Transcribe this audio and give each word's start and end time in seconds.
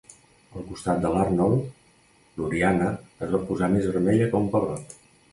Al 0.59 0.63
costat 0.67 1.01
de 1.01 1.09
l'Arnold, 1.15 1.67
l'Oriana 2.39 2.87
es 3.27 3.35
va 3.35 3.41
posar 3.51 3.69
més 3.75 3.85
vermella 3.91 4.29
que 4.33 4.41
un 4.41 4.49
pebrot. 4.57 4.97